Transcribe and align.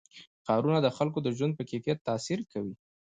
ښارونه 0.45 0.79
د 0.81 0.87
خلکو 0.97 1.19
د 1.23 1.27
ژوند 1.37 1.53
په 1.57 1.63
کیفیت 1.71 1.97
تاثیر 2.07 2.39
کوي. 2.51 2.75